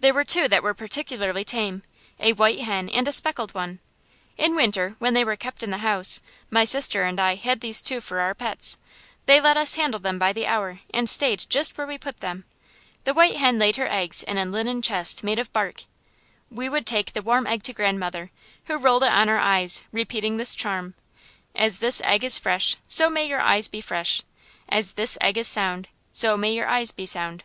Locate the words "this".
20.38-20.54, 21.80-22.00, 24.94-25.18